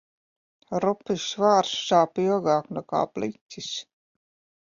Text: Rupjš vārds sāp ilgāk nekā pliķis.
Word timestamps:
Rupjš 0.85 1.25
vārds 1.43 1.73
sāp 1.89 2.21
ilgāk 2.23 2.71
nekā 2.79 3.03
pliķis. 3.19 3.69